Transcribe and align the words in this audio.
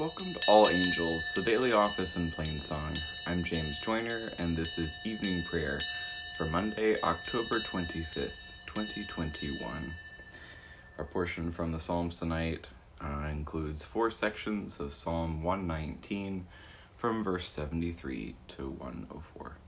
Welcome 0.00 0.32
to 0.32 0.40
All 0.48 0.66
Angels, 0.66 1.30
the 1.36 1.42
daily 1.42 1.72
office 1.72 2.16
in 2.16 2.30
plain 2.30 2.58
song. 2.58 2.94
I'm 3.26 3.44
James 3.44 3.78
Joyner, 3.80 4.30
and 4.38 4.56
this 4.56 4.78
is 4.78 4.96
evening 5.04 5.44
prayer 5.44 5.78
for 6.38 6.46
Monday, 6.46 6.96
October 7.02 7.56
25th, 7.70 8.32
2021. 8.64 9.94
Our 10.96 11.04
portion 11.04 11.52
from 11.52 11.72
the 11.72 11.78
Psalms 11.78 12.18
tonight 12.18 12.68
uh, 12.98 13.26
includes 13.30 13.84
four 13.84 14.10
sections 14.10 14.80
of 14.80 14.94
Psalm 14.94 15.42
119 15.42 16.46
from 16.96 17.22
verse 17.22 17.50
73 17.50 18.36
to 18.56 18.70
104. 18.70 19.58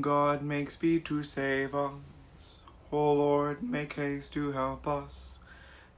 God, 0.00 0.42
make 0.42 0.70
speed 0.70 1.04
to 1.06 1.22
save 1.22 1.74
us. 1.74 2.64
O 2.92 3.12
Lord, 3.12 3.62
make 3.62 3.94
haste 3.94 4.32
to 4.34 4.52
help 4.52 4.86
us. 4.86 5.38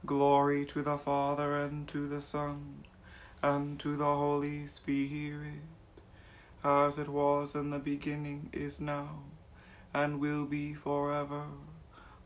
Glory 0.05 0.65
to 0.67 0.81
the 0.81 0.97
Father, 0.97 1.55
and 1.63 1.87
to 1.89 2.07
the 2.07 2.21
Son, 2.21 2.85
and 3.43 3.79
to 3.79 3.95
the 3.97 4.03
Holy 4.03 4.67
Spirit, 4.67 5.63
as 6.63 6.97
it 6.97 7.09
was 7.09 7.55
in 7.55 7.69
the 7.69 7.79
beginning, 7.79 8.49
is 8.53 8.79
now, 8.79 9.23
and 9.93 10.19
will 10.19 10.45
be 10.45 10.73
forever. 10.73 11.43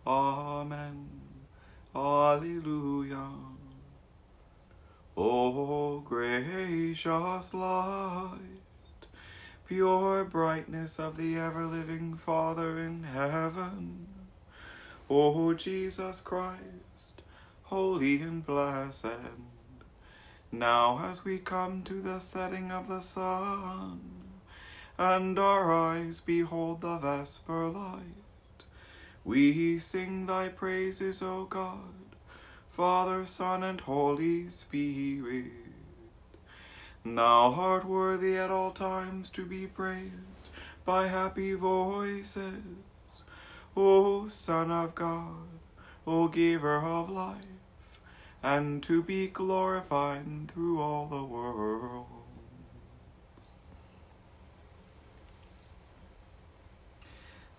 Amen. 0.05 1.09
Alleluia. 1.95 3.29
O 5.15 5.99
gracious 5.99 7.53
light 7.53 8.52
pure 9.67 10.23
brightness 10.25 10.99
of 10.99 11.17
the 11.17 11.37
ever 11.37 11.65
living 11.65 12.15
Father 12.17 12.77
in 12.79 13.03
heaven. 13.03 14.07
O 15.09 15.53
Jesus 15.53 16.19
Christ, 16.19 17.21
holy 17.63 18.21
and 18.21 18.45
blessed, 18.45 19.05
now 20.51 21.09
as 21.09 21.23
we 21.23 21.37
come 21.37 21.81
to 21.83 22.01
the 22.01 22.19
setting 22.19 22.71
of 22.71 22.87
the 22.87 23.01
sun, 23.01 24.01
and 24.97 25.39
our 25.39 25.71
eyes 25.71 26.19
behold 26.19 26.81
the 26.81 26.97
vesper 26.97 27.67
light, 27.67 28.03
we 29.23 29.79
sing 29.79 30.25
thy 30.25 30.49
praises, 30.49 31.21
O 31.21 31.45
God, 31.45 31.93
Father, 32.71 33.25
Son, 33.25 33.63
and 33.63 33.81
Holy 33.81 34.49
Spirit. 34.49 35.62
Thou 37.05 37.53
art 37.53 37.85
worthy 37.85 38.37
at 38.37 38.49
all 38.49 38.71
times 38.71 39.29
to 39.31 39.45
be 39.45 39.67
praised 39.67 40.49
by 40.85 41.07
happy 41.07 41.53
voices. 41.53 42.63
O 43.75 44.29
Son 44.29 44.71
of 44.71 44.95
God, 44.95 45.59
O 46.07 46.29
Giver 46.29 46.77
of 46.77 47.09
life, 47.09 47.43
and 48.41 48.81
to 48.83 49.03
be 49.03 49.27
glorified 49.27 50.49
through 50.53 50.81
all 50.81 51.07
the 51.07 51.23
world. 51.23 52.05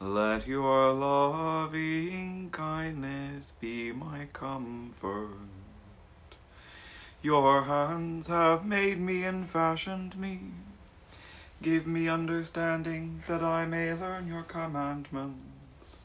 Let 0.01 0.47
your 0.47 0.93
loving 0.93 2.49
kindness 2.51 3.53
be 3.61 3.93
my 3.93 4.27
comfort. 4.33 5.54
Your 7.25 7.63
hands 7.63 8.27
have 8.27 8.67
made 8.67 9.01
me 9.01 9.25
and 9.25 9.49
fashioned 9.49 10.15
me. 10.15 10.41
Give 11.63 11.87
me 11.87 12.07
understanding 12.07 13.23
that 13.27 13.43
I 13.43 13.65
may 13.65 13.95
learn 13.95 14.29
your 14.29 14.43
commandments. 14.43 15.97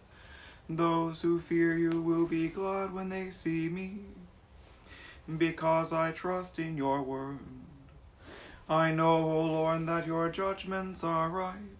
Those 0.69 1.21
who 1.21 1.41
fear 1.41 1.77
you 1.77 2.01
will 2.01 2.25
be 2.25 2.47
glad 2.47 2.93
when 2.93 3.09
they 3.09 3.31
see 3.31 3.67
me, 3.67 3.97
because 5.37 5.91
I 5.91 6.11
trust 6.11 6.57
in 6.57 6.77
your 6.77 7.01
word. 7.01 7.39
I 8.69 8.93
know, 8.93 9.17
O 9.17 9.41
Lord, 9.41 9.87
that 9.87 10.07
your 10.07 10.29
judgments 10.29 11.03
are 11.03 11.27
right, 11.27 11.75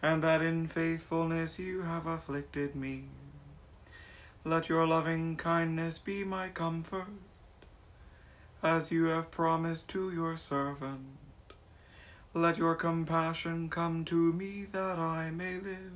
and 0.00 0.24
that 0.24 0.40
in 0.40 0.66
faithfulness 0.66 1.58
you 1.58 1.82
have 1.82 2.06
afflicted 2.06 2.74
me. 2.74 3.04
Let 4.44 4.70
your 4.70 4.86
loving 4.86 5.36
kindness 5.36 5.98
be 5.98 6.24
my 6.24 6.48
comfort 6.48 7.08
as 8.64 8.90
you 8.90 9.04
have 9.04 9.30
promised 9.30 9.88
to 9.88 10.10
your 10.10 10.38
servant. 10.38 11.04
Let 12.32 12.56
your 12.56 12.74
compassion 12.74 13.68
come 13.68 14.06
to 14.06 14.32
me 14.32 14.66
that 14.72 14.98
I 14.98 15.30
may 15.30 15.56
live. 15.56 15.92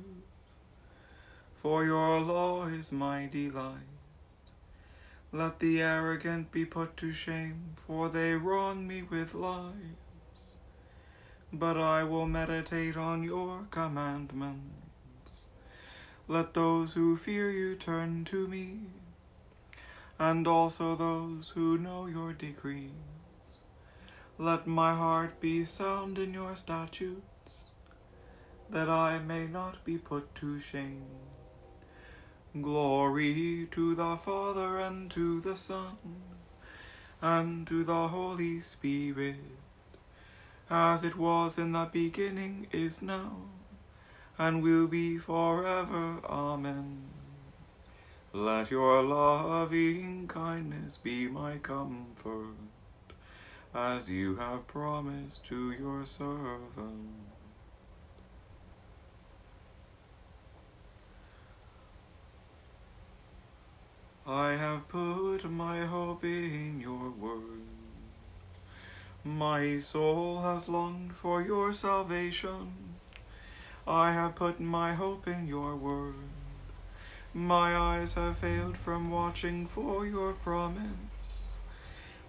For 1.63 1.83
your 1.83 2.21
law 2.21 2.67
is 2.67 2.91
my 2.91 3.25
delight. 3.25 3.89
Let 5.31 5.59
the 5.59 5.81
arrogant 5.81 6.51
be 6.51 6.63
put 6.63 6.95
to 6.97 7.11
shame, 7.11 7.75
for 7.87 8.07
they 8.07 8.33
wrong 8.33 8.87
me 8.87 9.01
with 9.01 9.33
lies. 9.33 10.55
But 11.51 11.75
I 11.75 12.03
will 12.03 12.27
meditate 12.27 12.95
on 12.95 13.23
your 13.23 13.65
commandments. 13.71 15.45
Let 16.27 16.53
those 16.53 16.93
who 16.93 17.17
fear 17.17 17.49
you 17.49 17.75
turn 17.75 18.25
to 18.25 18.47
me 18.47 18.81
and 20.19 20.45
also 20.47 20.95
those 20.95 21.49
who 21.55 21.77
know 21.77 22.05
your 22.05 22.33
decrees. 22.33 22.91
Let 24.37 24.67
my 24.67 24.93
heart 24.93 25.39
be 25.39 25.65
sound 25.65 26.19
in 26.19 26.33
your 26.33 26.55
statutes, 26.55 27.69
that 28.69 28.89
I 28.89 29.19
may 29.19 29.47
not 29.47 29.83
be 29.85 29.97
put 29.97 30.35
to 30.35 30.59
shame. 30.59 31.05
Glory 32.61 33.67
to 33.71 33.95
the 33.95 34.17
Father 34.17 34.79
and 34.79 35.09
to 35.11 35.39
the 35.41 35.55
Son 35.55 35.97
and 37.21 37.67
to 37.67 37.83
the 37.83 38.07
Holy 38.07 38.61
Spirit, 38.61 39.35
as 40.69 41.03
it 41.03 41.17
was 41.17 41.57
in 41.57 41.73
the 41.73 41.89
beginning, 41.91 42.67
is 42.71 43.01
now, 43.01 43.35
and 44.37 44.63
will 44.63 44.87
be 44.87 45.17
forever. 45.17 46.19
Amen. 46.25 47.18
Let 48.31 48.69
your 48.69 49.01
loving 49.01 50.27
kindness 50.27 50.97
be 50.97 51.27
my 51.27 51.57
comfort, 51.57 52.57
as 53.73 54.07
you 54.07 54.35
have 54.35 54.67
promised 54.67 55.45
to 55.45 55.71
your 55.71 56.05
servant. 56.05 57.09
I 64.27 64.51
have 64.51 64.87
put 64.89 65.49
my 65.49 65.85
hope 65.87 66.23
in 66.23 66.79
your 66.79 67.09
word. 67.09 67.63
My 69.23 69.79
soul 69.79 70.41
has 70.41 70.69
longed 70.69 71.15
for 71.15 71.41
your 71.41 71.73
salvation. 71.73 72.75
I 73.87 74.11
have 74.11 74.35
put 74.35 74.59
my 74.59 74.93
hope 74.93 75.27
in 75.27 75.47
your 75.47 75.75
word. 75.75 76.28
My 77.33 77.77
eyes 77.77 78.13
have 78.13 78.39
failed 78.39 78.75
from 78.75 79.11
watching 79.11 79.67
for 79.67 80.03
your 80.03 80.33
promise. 80.33 81.53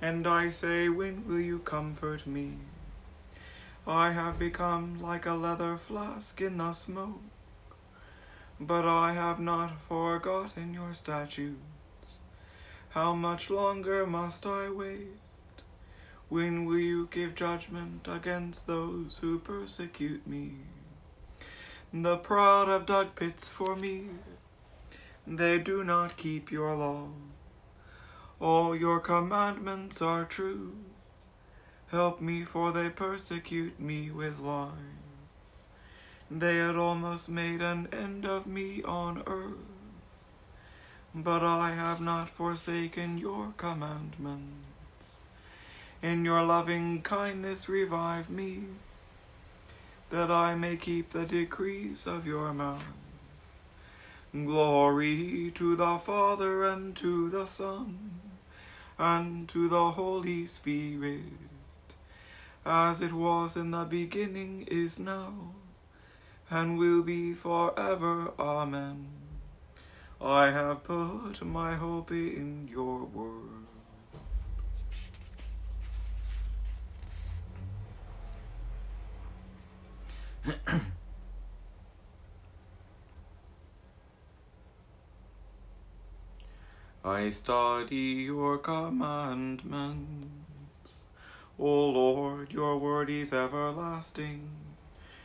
And 0.02 0.26
I 0.26 0.50
say, 0.50 0.90
When 0.90 1.26
will 1.26 1.40
you 1.40 1.60
comfort 1.60 2.26
me? 2.26 2.58
I 3.86 4.12
have 4.12 4.38
become 4.38 5.00
like 5.00 5.24
a 5.24 5.32
leather 5.32 5.78
flask 5.78 6.38
in 6.42 6.58
the 6.58 6.74
smoke, 6.74 7.22
but 8.60 8.84
I 8.84 9.14
have 9.14 9.40
not 9.40 9.80
forgotten 9.88 10.74
your 10.74 10.92
statutes. 10.92 11.56
How 12.90 13.14
much 13.14 13.48
longer 13.48 14.06
must 14.06 14.44
I 14.44 14.68
wait? 14.68 15.16
When 16.28 16.66
will 16.66 16.78
you 16.78 17.08
give 17.10 17.34
judgment 17.34 18.06
against 18.06 18.66
those 18.66 19.18
who 19.22 19.38
persecute 19.38 20.26
me? 20.26 20.56
The 21.90 22.18
proud 22.18 22.68
have 22.68 22.84
dug 22.84 23.16
pits 23.16 23.48
for 23.48 23.74
me 23.74 24.08
they 25.30 25.58
do 25.58 25.84
not 25.84 26.16
keep 26.16 26.50
your 26.50 26.74
law. 26.74 27.06
All 28.40 28.74
your 28.74 28.98
commandments 28.98 30.02
are 30.02 30.24
true. 30.24 30.72
Help 31.92 32.20
me, 32.20 32.44
for 32.44 32.72
they 32.72 32.90
persecute 32.90 33.78
me 33.78 34.10
with 34.10 34.40
lies. 34.40 34.72
They 36.28 36.56
had 36.56 36.74
almost 36.74 37.28
made 37.28 37.60
an 37.60 37.88
end 37.92 38.26
of 38.26 38.48
me 38.48 38.82
on 38.82 39.22
earth. 39.26 39.54
But 41.14 41.44
I 41.44 41.74
have 41.74 42.00
not 42.00 42.30
forsaken 42.30 43.18
your 43.18 43.54
commandments. 43.56 45.22
In 46.02 46.24
your 46.24 46.42
loving 46.42 47.02
kindness, 47.02 47.68
revive 47.68 48.30
me, 48.30 48.64
that 50.10 50.30
I 50.30 50.56
may 50.56 50.76
keep 50.76 51.12
the 51.12 51.24
decrees 51.24 52.06
of 52.06 52.26
your 52.26 52.52
mouth. 52.52 52.99
Glory 54.32 55.50
to 55.56 55.74
the 55.74 55.98
Father 55.98 56.62
and 56.62 56.94
to 56.94 57.28
the 57.30 57.46
Son 57.46 58.20
and 58.96 59.48
to 59.48 59.68
the 59.68 59.90
Holy 59.90 60.46
Spirit, 60.46 61.22
as 62.64 63.00
it 63.00 63.12
was 63.12 63.56
in 63.56 63.72
the 63.72 63.84
beginning, 63.84 64.68
is 64.70 65.00
now, 65.00 65.54
and 66.48 66.78
will 66.78 67.02
be 67.02 67.34
forever. 67.34 68.32
Amen. 68.38 69.08
I 70.20 70.50
have 70.50 70.84
put 70.84 71.44
my 71.44 71.74
hope 71.74 72.12
in 72.12 72.68
your 72.70 73.04
word. 73.04 73.69
I 87.10 87.30
study 87.30 88.30
your 88.30 88.58
commandments. 88.58 90.28
O 91.58 91.88
Lord, 91.88 92.52
your 92.52 92.78
word 92.78 93.10
is 93.10 93.32
everlasting. 93.32 94.48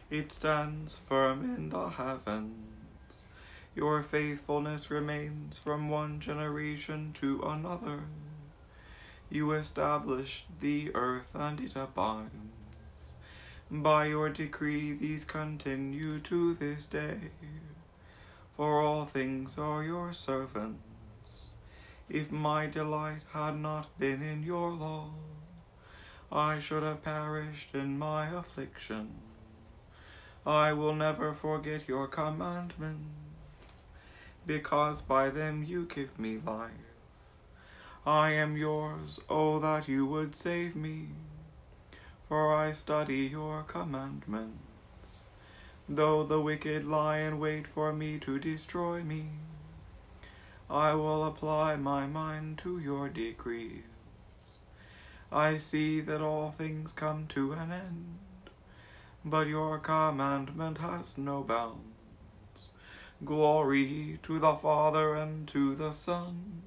It 0.10 0.32
stands 0.32 1.00
firm 1.08 1.44
in 1.44 1.70
the 1.70 1.90
heavens. 1.90 3.28
Your 3.76 4.02
faithfulness 4.02 4.90
remains 4.90 5.60
from 5.60 5.88
one 5.90 6.20
generation 6.20 7.14
to 7.22 7.44
another. 7.44 8.06
You 9.30 9.52
established 9.52 10.48
the 10.60 10.90
earth 10.96 11.30
and 11.36 11.60
it 11.60 11.76
abides. 11.76 13.14
By 13.70 14.08
your 14.08 14.30
decree, 14.30 14.94
these 14.94 15.24
continue 15.24 16.20
to 16.22 16.56
this 16.56 16.88
day. 16.88 17.30
For 18.58 18.82
all 18.82 19.06
things 19.06 19.60
are 19.60 19.84
your 19.84 20.14
servants 20.14 20.85
if 22.10 22.32
my 22.32 22.68
delight 22.68 23.22
had 23.34 23.58
not 23.58 23.98
been 23.98 24.22
in 24.22 24.44
your 24.44 24.72
law, 24.72 25.10
I 26.32 26.60
should 26.60 26.84
have 26.84 27.04
perished 27.04 27.74
in 27.74 27.98
my 27.98 28.28
affliction. 28.28 29.16
I 30.46 30.74
will 30.74 30.94
never 30.94 31.34
forget 31.34 31.88
your 31.88 32.08
commandments, 32.08 33.86
because 34.46 35.02
by 35.02 35.30
them 35.30 35.64
you 35.64 35.88
give 35.88 36.20
me 36.20 36.38
life. 36.46 36.72
I 38.06 38.32
am 38.34 38.56
yours, 38.56 39.20
oh, 39.28 39.58
that 39.60 39.88
you 39.88 40.06
would 40.06 40.36
save 40.36 40.76
me, 40.76 41.08
for 42.30 42.54
I 42.54 42.72
study 42.72 43.26
your 43.26 43.64
commandments. 43.64 44.60
Though 45.90 46.24
the 46.24 46.40
wicked 46.40 46.86
lie 46.86 47.20
in 47.20 47.40
wait 47.40 47.66
for 47.68 47.92
me 47.94 48.20
to 48.20 48.38
destroy 48.38 49.02
me, 49.02 49.30
I 50.70 50.94
will 50.96 51.24
apply 51.24 51.76
my 51.76 52.08
mind 52.08 52.58
to 52.60 52.80
your 52.80 53.08
decrees. 53.10 53.84
I 55.32 55.58
see 55.58 56.02
that 56.02 56.22
all 56.22 56.56
things 56.58 56.92
come 56.92 57.28
to 57.28 57.54
an 57.54 57.72
end, 57.72 58.18
but 59.24 59.48
your 59.48 59.80
commandment 59.80 60.80
has 60.80 61.18
no 61.18 61.44
bounds. 61.44 62.72
Glory 63.24 64.20
to 64.24 64.40
the 64.40 64.56
Father 64.56 65.16
and 65.16 65.48
to 65.50 65.76
the 65.76 65.92
Son 65.92 66.64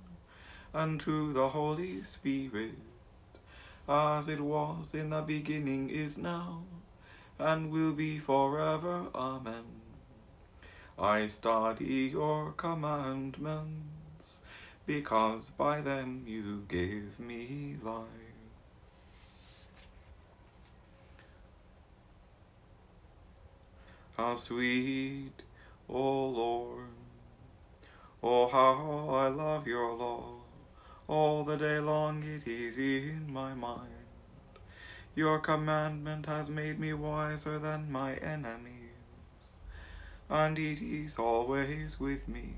and 0.73 1.01
to 1.01 1.33
the 1.33 1.49
Holy 1.51 2.03
Spirit, 2.03 2.79
as 3.89 4.29
it 4.29 4.41
was 4.41 4.95
in 4.95 5.11
the 5.11 5.23
beginning, 5.23 5.91
is 5.91 6.17
now, 6.19 6.63
and 7.39 7.71
will 7.71 7.93
be 7.93 8.19
forever. 8.19 9.07
Amen. 9.15 9.65
I 11.01 11.29
study 11.29 12.11
your 12.13 12.53
commandments, 12.57 14.41
because 14.85 15.51
by 15.51 15.81
them 15.81 16.25
you 16.27 16.65
gave 16.69 17.21
me 17.21 17.77
life. 17.81 18.05
How 24.17 24.35
sweet, 24.35 25.45
O 25.89 26.27
Lord, 26.27 26.89
oh 28.21 28.49
how 28.49 29.15
I 29.15 29.29
love 29.29 29.69
your 29.69 29.95
law. 29.95 30.35
All 31.07 31.45
the 31.45 31.57
day 31.57 31.79
long 31.79 32.25
it 32.25 32.49
is 32.49 32.77
in 32.77 33.33
my 33.33 33.55
mind. 33.55 33.93
Your 35.15 35.39
commandment 35.39 36.27
has 36.27 36.51
made 36.51 36.81
me 36.81 36.93
wiser 36.93 37.61
than 37.61 37.93
my 37.93 38.17
enemies 38.17 38.78
and 40.31 40.59
it 40.59 40.81
is 40.83 41.19
always 41.19 41.99
with 41.99 42.29
me. 42.29 42.55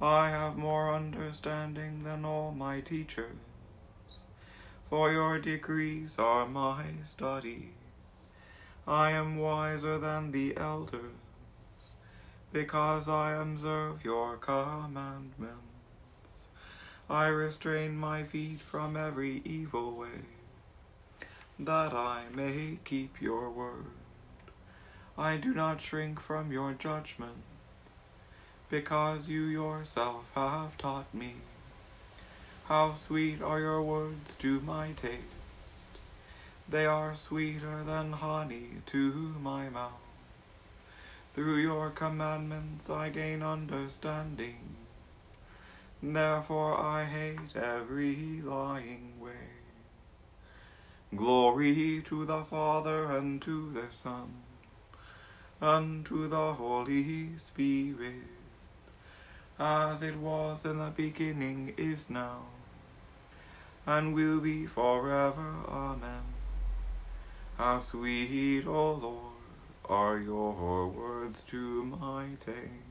I 0.00 0.28
have 0.30 0.56
more 0.56 0.94
understanding 0.94 2.04
than 2.04 2.24
all 2.24 2.52
my 2.52 2.80
teachers, 2.80 3.36
for 4.88 5.10
your 5.10 5.38
decrees 5.38 6.16
are 6.18 6.46
my 6.46 6.84
study. 7.04 7.70
I 8.86 9.10
am 9.10 9.38
wiser 9.38 9.98
than 9.98 10.30
the 10.30 10.56
elders, 10.56 11.00
because 12.52 13.08
I 13.08 13.32
observe 13.32 14.04
your 14.04 14.36
commandments. 14.36 15.56
I 17.08 17.26
restrain 17.26 17.96
my 17.96 18.22
feet 18.24 18.60
from 18.60 18.96
every 18.96 19.40
evil 19.44 19.92
way, 19.92 20.26
that 21.58 21.92
I 21.92 22.24
may 22.32 22.78
keep 22.84 23.20
your 23.20 23.50
word. 23.50 23.95
I 25.18 25.38
do 25.38 25.54
not 25.54 25.80
shrink 25.80 26.20
from 26.20 26.52
your 26.52 26.74
judgments, 26.74 27.40
because 28.68 29.30
you 29.30 29.44
yourself 29.44 30.24
have 30.34 30.76
taught 30.76 31.14
me. 31.14 31.36
How 32.66 32.92
sweet 32.92 33.40
are 33.40 33.58
your 33.58 33.80
words 33.80 34.34
to 34.40 34.60
my 34.60 34.92
taste! 34.92 35.22
They 36.68 36.84
are 36.84 37.14
sweeter 37.14 37.82
than 37.82 38.12
honey 38.12 38.82
to 38.86 39.34
my 39.40 39.70
mouth. 39.70 39.92
Through 41.32 41.60
your 41.60 41.88
commandments 41.88 42.90
I 42.90 43.08
gain 43.08 43.42
understanding. 43.42 44.76
Therefore 46.02 46.78
I 46.78 47.04
hate 47.04 47.56
every 47.56 48.42
lying 48.42 49.14
way. 49.18 49.48
Glory 51.14 52.02
to 52.06 52.26
the 52.26 52.44
Father 52.44 53.10
and 53.12 53.40
to 53.40 53.72
the 53.72 53.90
Son 53.90 54.42
unto 55.60 56.28
the 56.28 56.52
Holy 56.54 57.36
Spirit, 57.38 58.28
as 59.58 60.02
it 60.02 60.16
was 60.16 60.64
in 60.64 60.78
the 60.78 60.92
beginning, 60.94 61.72
is 61.76 62.10
now, 62.10 62.42
and 63.86 64.14
will 64.14 64.40
be 64.40 64.66
forever. 64.66 65.54
Amen. 65.68 66.22
How 67.56 67.80
sweet, 67.80 68.66
O 68.66 68.92
Lord, 68.92 69.32
are 69.88 70.18
your 70.18 70.88
words 70.88 71.42
to 71.44 71.84
my 71.84 72.26
taste. 72.38 72.85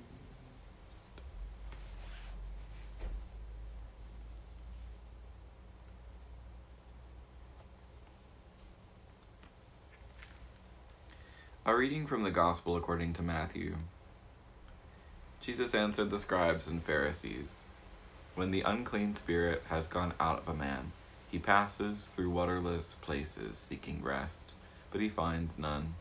A 11.67 11.75
reading 11.75 12.05
from 12.05 12.21
the 12.21 12.29
Gospel 12.29 12.77
according 12.77 13.13
to 13.13 13.23
Matthew. 13.23 13.77
Jesus 15.41 15.73
answered 15.73 16.11
the 16.11 16.19
scribes 16.19 16.67
and 16.67 16.83
Pharisees 16.83 17.63
When 18.35 18.51
the 18.51 18.61
unclean 18.61 19.15
spirit 19.15 19.63
has 19.69 19.87
gone 19.87 20.13
out 20.19 20.37
of 20.37 20.47
a 20.47 20.53
man, 20.53 20.91
he 21.27 21.39
passes 21.39 22.09
through 22.09 22.29
waterless 22.29 22.93
places 23.01 23.57
seeking 23.57 24.03
rest, 24.03 24.51
but 24.91 25.01
he 25.01 25.09
finds 25.09 25.57
none. 25.57 25.95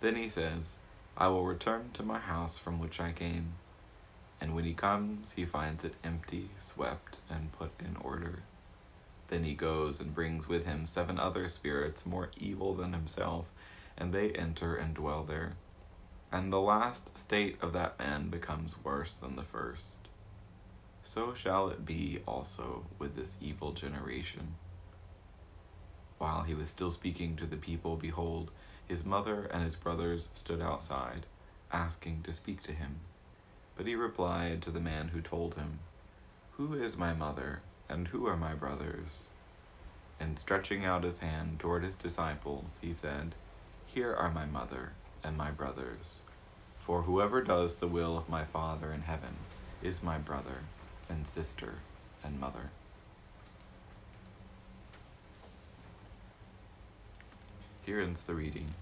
Then 0.00 0.16
he 0.16 0.28
says, 0.28 0.78
I 1.16 1.28
will 1.28 1.44
return 1.44 1.90
to 1.92 2.02
my 2.02 2.18
house 2.18 2.58
from 2.58 2.80
which 2.80 2.98
I 2.98 3.12
came. 3.12 3.52
And 4.40 4.52
when 4.52 4.64
he 4.64 4.74
comes, 4.74 5.34
he 5.36 5.44
finds 5.44 5.84
it 5.84 5.94
empty, 6.02 6.50
swept, 6.58 7.18
and 7.30 7.52
put 7.52 7.70
in 7.78 7.94
order. 8.02 8.40
Then 9.28 9.44
he 9.44 9.54
goes 9.54 10.00
and 10.00 10.12
brings 10.12 10.48
with 10.48 10.66
him 10.66 10.86
seven 10.86 11.20
other 11.20 11.46
spirits 11.46 12.04
more 12.04 12.30
evil 12.36 12.74
than 12.74 12.94
himself 12.94 13.46
and 13.96 14.12
they 14.12 14.30
enter 14.30 14.74
and 14.76 14.94
dwell 14.94 15.24
there. 15.24 15.56
And 16.30 16.52
the 16.52 16.60
last 16.60 17.16
state 17.16 17.56
of 17.60 17.72
that 17.74 17.98
man 17.98 18.30
becomes 18.30 18.82
worse 18.82 19.12
than 19.12 19.36
the 19.36 19.42
first. 19.42 20.08
So 21.04 21.34
shall 21.34 21.68
it 21.68 21.84
be 21.84 22.20
also 22.26 22.86
with 22.98 23.16
this 23.16 23.36
evil 23.40 23.72
generation. 23.72 24.54
While 26.18 26.42
he 26.42 26.54
was 26.54 26.68
still 26.68 26.90
speaking 26.90 27.36
to 27.36 27.46
the 27.46 27.56
people, 27.56 27.96
behold, 27.96 28.50
his 28.86 29.04
mother 29.04 29.44
and 29.52 29.64
his 29.64 29.76
brothers 29.76 30.28
stood 30.34 30.60
outside, 30.60 31.26
asking 31.72 32.22
to 32.22 32.32
speak 32.32 32.62
to 32.62 32.72
him. 32.72 33.00
But 33.76 33.86
he 33.86 33.94
replied 33.94 34.62
to 34.62 34.70
the 34.70 34.80
man 34.80 35.08
who 35.08 35.20
told 35.20 35.54
him, 35.54 35.80
Who 36.52 36.74
is 36.74 36.96
my 36.96 37.12
mother, 37.12 37.62
and 37.88 38.08
who 38.08 38.26
are 38.26 38.36
my 38.36 38.54
brothers? 38.54 39.28
And 40.20 40.38
stretching 40.38 40.84
out 40.84 41.04
his 41.04 41.18
hand 41.18 41.58
toward 41.58 41.82
his 41.82 41.96
disciples, 41.96 42.78
he 42.80 42.92
said, 42.92 43.34
here 43.94 44.14
are 44.14 44.30
my 44.30 44.46
mother 44.46 44.92
and 45.22 45.36
my 45.36 45.50
brothers. 45.50 46.20
For 46.80 47.02
whoever 47.02 47.42
does 47.42 47.76
the 47.76 47.86
will 47.86 48.16
of 48.16 48.28
my 48.28 48.44
Father 48.44 48.90
in 48.92 49.02
heaven 49.02 49.36
is 49.82 50.02
my 50.02 50.16
brother 50.16 50.60
and 51.08 51.28
sister 51.28 51.74
and 52.24 52.40
mother. 52.40 52.70
Here 57.84 58.00
ends 58.00 58.22
the 58.22 58.34
reading. 58.34 58.74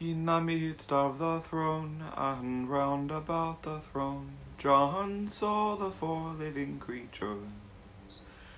In 0.00 0.26
the 0.26 0.40
midst 0.40 0.92
of 0.92 1.18
the 1.18 1.40
throne 1.40 2.04
and 2.16 2.68
round 2.68 3.10
about 3.10 3.62
the 3.62 3.80
throne, 3.92 4.36
John 4.58 5.28
saw 5.28 5.76
the 5.76 5.92
four 5.92 6.32
living 6.32 6.80
creatures, 6.80 7.46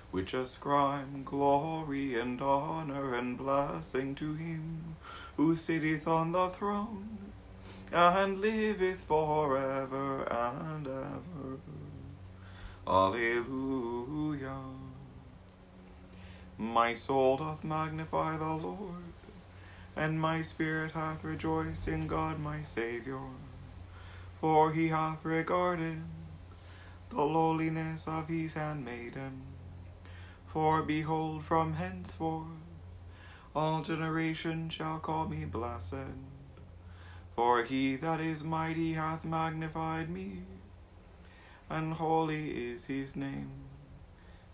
which 0.09 0.33
ascribe 0.33 1.23
glory 1.23 2.19
and 2.19 2.41
honor 2.41 3.13
and 3.13 3.37
blessing 3.37 4.15
to 4.15 4.33
him 4.33 4.95
who 5.37 5.55
sitteth 5.55 6.07
on 6.07 6.31
the 6.31 6.49
throne 6.49 7.19
and 7.91 8.41
liveth 8.41 9.01
forever 9.01 10.23
and 10.23 10.87
ever. 10.87 11.59
Alleluia. 12.87 14.57
My 16.57 16.95
soul 16.95 17.37
doth 17.37 17.63
magnify 17.63 18.37
the 18.37 18.53
Lord, 18.53 19.13
and 19.95 20.19
my 20.19 20.41
spirit 20.41 20.93
hath 20.93 21.23
rejoiced 21.23 21.87
in 21.87 22.07
God 22.07 22.39
my 22.39 22.63
Saviour, 22.63 23.29
for 24.41 24.73
he 24.73 24.87
hath 24.87 25.23
regarded 25.23 26.01
the 27.11 27.21
lowliness 27.21 28.07
of 28.07 28.27
his 28.27 28.53
handmaiden. 28.53 29.43
For 30.47 30.81
behold, 30.81 31.45
from 31.45 31.75
henceforth 31.75 32.47
all 33.55 33.81
generations 33.83 34.73
shall 34.73 34.97
call 34.99 35.27
me 35.27 35.45
blessed. 35.45 36.17
For 37.35 37.63
he 37.63 37.95
that 37.97 38.19
is 38.19 38.43
mighty 38.43 38.93
hath 38.93 39.23
magnified 39.23 40.09
me, 40.09 40.43
and 41.69 41.93
holy 41.93 42.71
is 42.71 42.85
his 42.85 43.15
name, 43.15 43.51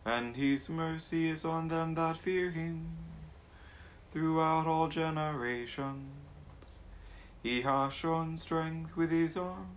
and 0.05 0.35
his 0.35 0.69
mercy 0.69 1.29
is 1.29 1.45
on 1.45 1.69
them 1.69 1.95
that 1.95 2.17
fear 2.17 2.51
him 2.51 2.89
throughout 4.11 4.67
all 4.67 4.87
generations. 4.89 6.09
He 7.41 7.61
hath 7.61 7.93
shown 7.93 8.37
strength 8.37 8.95
with 8.97 9.11
his 9.11 9.37
arm, 9.37 9.76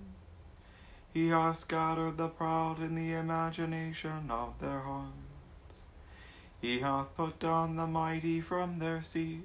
he 1.13 1.29
hath 1.29 1.59
scattered 1.59 2.17
the 2.17 2.29
proud 2.29 2.81
in 2.81 2.95
the 2.95 3.13
imagination 3.13 4.31
of 4.31 4.59
their 4.61 4.81
hearts. 4.81 5.87
He 6.61 6.81
hath 6.81 7.17
put 7.17 7.39
down 7.41 7.77
the 7.77 7.87
mighty 7.87 8.41
from 8.41 8.79
their 8.79 9.03
seat 9.03 9.45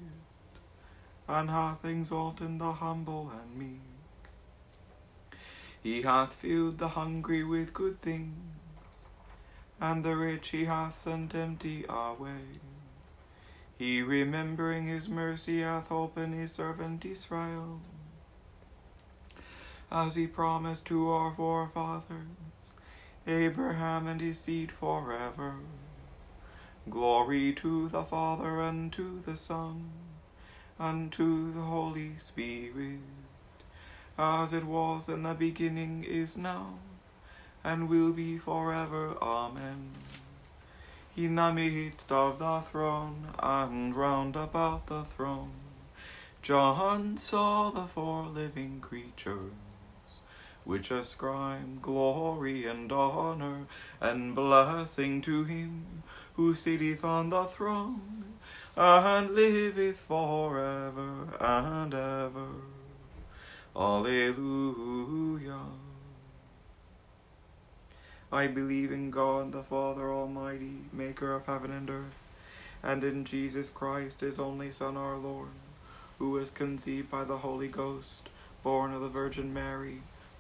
and 1.28 1.50
hath 1.50 1.84
exalted 1.84 2.60
the 2.60 2.74
humble 2.74 3.32
and 3.32 3.58
meek. 3.58 3.82
He 5.82 6.02
hath 6.02 6.34
filled 6.34 6.78
the 6.78 6.90
hungry 6.90 7.44
with 7.44 7.74
good 7.74 8.02
things, 8.02 8.36
and 9.80 10.04
the 10.04 10.16
rich 10.16 10.50
he 10.50 10.66
hath 10.66 11.02
sent 11.02 11.34
empty 11.34 11.86
away. 11.88 12.60
He, 13.78 14.02
remembering 14.02 14.88
his 14.88 15.10
mercy, 15.10 15.62
hath 15.62 15.92
opened 15.92 16.34
his 16.34 16.54
servant 16.54 17.06
Israel, 17.06 17.82
as 19.92 20.16
he 20.16 20.28
promised 20.28 20.86
to 20.86 21.10
our 21.10 21.34
forefathers, 21.36 22.74
Abraham 23.28 24.08
and 24.08 24.22
his 24.22 24.40
seed 24.40 24.72
forever. 24.72 25.56
Glory 26.90 27.54
to 27.54 27.90
the 27.90 28.04
Father 28.04 28.60
and 28.62 28.92
to 28.94 29.22
the 29.26 29.36
Son 29.36 29.90
and 30.78 31.12
to 31.12 31.52
the 31.52 31.62
Holy 31.62 32.18
Spirit, 32.18 33.00
as 34.18 34.54
it 34.54 34.66
was 34.66 35.08
in 35.08 35.24
the 35.24 35.34
beginning, 35.34 36.04
is 36.04 36.36
now, 36.36 36.76
and 37.64 37.90
will 37.90 38.12
be 38.12 38.38
forever. 38.38 39.16
Amen. 39.22 39.92
In 41.16 41.36
the 41.36 41.54
midst 41.54 42.12
of 42.12 42.40
the 42.40 42.62
throne, 42.70 43.28
and 43.40 43.96
round 43.96 44.36
about 44.36 44.88
the 44.88 45.06
throne, 45.16 45.54
John 46.42 47.18
saw 47.18 47.72
the 47.72 47.88
four 47.88 48.26
living 48.26 48.82
creatures, 48.82 49.54
which 50.66 50.92
ascribe 50.92 51.82
glory 51.82 52.66
and 52.66 52.92
honor 52.92 53.68
and 54.02 54.36
blessing 54.36 55.22
to 55.22 55.44
him 55.44 56.04
who 56.34 56.54
sitteth 56.54 57.04
on 57.04 57.30
the 57.30 57.46
throne 57.46 58.26
and 58.76 59.32
liveth 59.32 59.98
forever 60.08 61.28
and 61.40 61.94
ever. 61.94 62.48
Alleluia. 63.76 65.60
I 68.32 68.48
believe 68.48 68.92
in 68.92 69.12
God 69.12 69.52
the 69.52 69.64
Father 69.64 70.12
Almighty, 70.12 70.80
maker 70.92 71.34
of 71.34 71.46
heaven 71.46 71.72
and 71.72 71.90
earth, 71.90 72.18
and 72.84 73.04
in 73.04 73.24
Jesus 73.24 73.70
Christ, 73.70 74.22
his 74.22 74.40
only 74.40 74.72
Son, 74.72 74.98
our 74.98 75.16
Lord, 75.18 75.50
who 76.20 76.32
was 76.32 76.50
conceived 76.50 77.10
by 77.10 77.24
the 77.24 77.38
Holy 77.38 77.68
Ghost, 77.68 78.30
born 78.64 78.94
of 78.94 79.02
the 79.02 79.10
Virgin 79.10 79.54
Mary, 79.54 80.02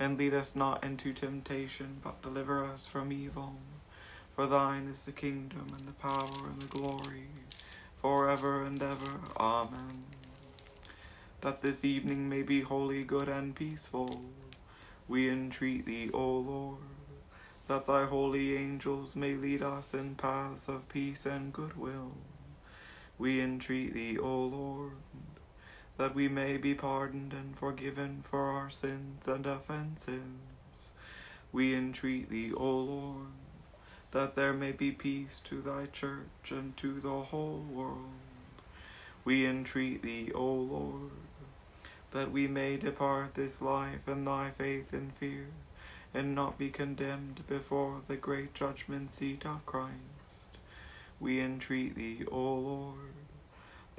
And 0.00 0.18
lead 0.18 0.34
us 0.34 0.56
not 0.56 0.82
into 0.82 1.12
temptation, 1.12 1.98
but 2.02 2.22
deliver 2.22 2.64
us 2.64 2.86
from 2.86 3.12
evil. 3.12 3.54
For 4.34 4.46
thine 4.46 4.88
is 4.88 5.02
the 5.02 5.12
kingdom, 5.12 5.66
and 5.78 5.86
the 5.86 5.92
power, 5.92 6.48
and 6.48 6.60
the 6.60 6.66
glory 6.66 7.28
forever 8.00 8.64
and 8.64 8.82
ever. 8.82 9.20
Amen. 9.36 10.04
That 11.42 11.60
this 11.60 11.84
evening 11.84 12.28
may 12.28 12.42
be 12.42 12.62
holy, 12.62 13.04
good, 13.04 13.28
and 13.28 13.54
peaceful, 13.54 14.22
we 15.06 15.28
entreat 15.28 15.86
thee, 15.86 16.10
O 16.14 16.38
Lord, 16.38 16.78
that 17.68 17.86
thy 17.86 18.06
holy 18.06 18.56
angels 18.56 19.14
may 19.14 19.34
lead 19.34 19.62
us 19.62 19.92
in 19.92 20.14
paths 20.14 20.68
of 20.68 20.88
peace 20.88 21.26
and 21.26 21.52
goodwill. 21.52 22.12
We 23.18 23.40
entreat 23.40 23.92
thee, 23.92 24.18
O 24.18 24.44
Lord, 24.44 24.92
that 26.00 26.14
we 26.14 26.28
may 26.28 26.56
be 26.56 26.72
pardoned 26.72 27.34
and 27.34 27.58
forgiven 27.58 28.24
for 28.30 28.46
our 28.52 28.70
sins 28.70 29.28
and 29.28 29.44
offences. 29.44 30.88
We 31.52 31.74
entreat 31.74 32.30
thee, 32.30 32.54
O 32.56 32.70
Lord, 32.70 33.26
that 34.12 34.34
there 34.34 34.54
may 34.54 34.72
be 34.72 34.92
peace 34.92 35.42
to 35.44 35.60
thy 35.60 35.84
church 35.92 36.52
and 36.52 36.74
to 36.78 37.00
the 37.00 37.24
whole 37.24 37.66
world. 37.70 38.14
We 39.26 39.46
entreat 39.46 40.02
thee, 40.02 40.32
O 40.34 40.42
Lord, 40.42 41.10
that 42.12 42.32
we 42.32 42.48
may 42.48 42.78
depart 42.78 43.34
this 43.34 43.60
life 43.60 44.08
in 44.08 44.24
thy 44.24 44.52
faith 44.56 44.94
and 44.94 45.12
fear, 45.12 45.48
and 46.14 46.34
not 46.34 46.56
be 46.56 46.70
condemned 46.70 47.46
before 47.46 48.00
the 48.08 48.16
great 48.16 48.54
judgment 48.54 49.14
seat 49.14 49.44
of 49.44 49.66
Christ. 49.66 50.56
We 51.20 51.42
entreat 51.42 51.94
thee, 51.94 52.24
O 52.32 52.54
Lord, 52.54 52.96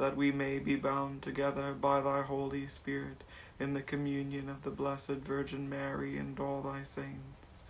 that 0.02 0.18
we 0.18 0.32
may 0.32 0.58
be 0.58 0.76
bound 0.76 1.22
together 1.22 1.74
by 1.74 2.02
thy 2.02 2.24
Holy 2.24 2.68
Spirit 2.68 3.24
in 3.60 3.76
the 3.76 3.84
communion 3.84 4.50
of 4.50 4.64
the 4.64 4.72
Blessed 4.72 5.22
Virgin 5.22 5.70
Mary 5.70 6.18
and 6.18 6.40
all 6.40 6.64
thy 6.64 6.82
saints 6.82 7.62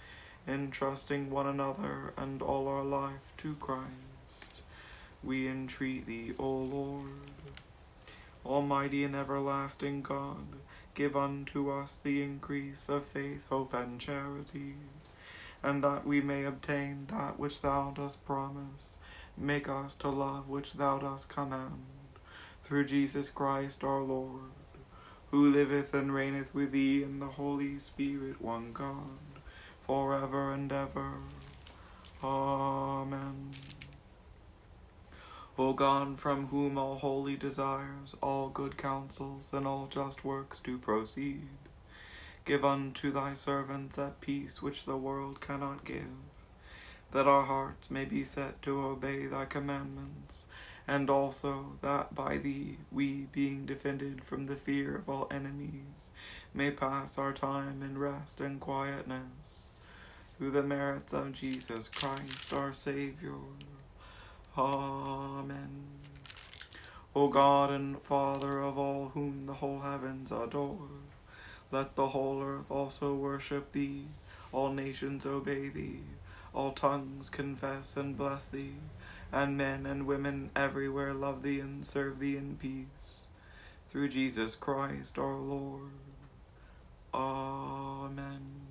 entrusting 0.47 1.29
one 1.29 1.45
another 1.45 2.13
and 2.15 2.41
all 2.41 2.69
our 2.69 2.85
life 2.85 3.33
to 3.39 3.55
Christ. 3.55 4.61
We 5.21 5.49
entreat 5.49 6.05
thee, 6.05 6.31
O 6.39 6.47
Lord. 6.49 7.09
Almighty 8.45 9.03
and 9.03 9.13
everlasting 9.13 10.01
God, 10.01 10.47
give 10.95 11.17
unto 11.17 11.69
us 11.69 11.99
the 12.01 12.23
increase 12.23 12.87
of 12.87 13.03
faith, 13.07 13.41
hope, 13.49 13.73
and 13.73 13.99
charity, 13.99 14.75
and 15.61 15.83
that 15.83 16.07
we 16.07 16.21
may 16.21 16.45
obtain 16.45 17.07
that 17.11 17.37
which 17.37 17.59
thou 17.59 17.91
dost 17.93 18.25
promise. 18.25 18.99
Make 19.35 19.67
us 19.67 19.93
to 19.95 20.07
love 20.07 20.47
which 20.47 20.73
thou 20.75 20.97
dost 20.97 21.27
command. 21.27 22.00
Through 22.71 22.85
Jesus 22.85 23.29
Christ 23.29 23.83
our 23.83 23.99
Lord, 23.99 24.53
who 25.29 25.51
liveth 25.51 25.93
and 25.93 26.13
reigneth 26.13 26.55
with 26.55 26.71
thee 26.71 27.03
in 27.03 27.19
the 27.19 27.25
Holy 27.25 27.77
Spirit, 27.79 28.41
one 28.41 28.71
God, 28.71 29.19
for 29.85 30.15
ever 30.15 30.53
and 30.53 30.71
ever. 30.71 31.15
Amen. 32.23 33.51
O 35.57 35.73
God, 35.73 36.17
from 36.17 36.47
whom 36.47 36.77
all 36.77 36.95
holy 36.95 37.35
desires, 37.35 38.15
all 38.23 38.47
good 38.47 38.77
counsels, 38.77 39.49
and 39.51 39.67
all 39.67 39.89
just 39.91 40.23
works 40.23 40.61
do 40.61 40.77
proceed, 40.77 41.49
give 42.45 42.63
unto 42.63 43.11
thy 43.11 43.33
servants 43.33 43.97
that 43.97 44.21
peace 44.21 44.61
which 44.61 44.85
the 44.85 44.95
world 44.95 45.41
cannot 45.41 45.83
give, 45.83 46.15
that 47.11 47.27
our 47.27 47.43
hearts 47.43 47.91
may 47.91 48.05
be 48.05 48.23
set 48.23 48.61
to 48.61 48.79
obey 48.79 49.25
thy 49.25 49.43
commandments, 49.43 50.47
and 50.91 51.09
also 51.09 51.67
that 51.81 52.13
by 52.13 52.37
thee 52.37 52.77
we, 52.91 53.25
being 53.31 53.65
defended 53.65 54.21
from 54.25 54.47
the 54.47 54.57
fear 54.57 54.97
of 54.97 55.07
all 55.07 55.25
enemies, 55.31 56.11
may 56.53 56.69
pass 56.69 57.17
our 57.17 57.31
time 57.31 57.81
in 57.81 57.97
rest 57.97 58.41
and 58.41 58.59
quietness. 58.59 59.69
Through 60.37 60.51
the 60.51 60.63
merits 60.63 61.13
of 61.13 61.31
Jesus 61.31 61.87
Christ, 61.87 62.51
our 62.51 62.73
Saviour. 62.73 63.39
Amen. 64.57 65.83
O 67.15 67.29
God 67.29 67.71
and 67.71 68.01
Father 68.01 68.59
of 68.59 68.77
all 68.77 69.11
whom 69.13 69.45
the 69.45 69.53
whole 69.53 69.79
heavens 69.79 70.29
adore, 70.29 70.89
let 71.71 71.95
the 71.95 72.09
whole 72.09 72.43
earth 72.43 72.69
also 72.69 73.13
worship 73.13 73.71
thee, 73.71 74.07
all 74.51 74.73
nations 74.73 75.25
obey 75.25 75.69
thee, 75.69 76.01
all 76.53 76.73
tongues 76.73 77.29
confess 77.29 77.95
and 77.95 78.17
bless 78.17 78.49
thee, 78.49 78.73
and 79.31 79.57
men 79.57 79.85
and 79.85 80.05
women 80.05 80.49
everywhere 80.55 81.13
love 81.13 81.43
thee 81.43 81.59
and 81.59 81.85
serve 81.85 82.19
thee 82.19 82.37
in 82.37 82.57
peace. 82.57 83.25
Through 83.89 84.09
Jesus 84.09 84.55
Christ 84.55 85.17
our 85.17 85.35
Lord. 85.35 85.91
Amen. 87.13 88.70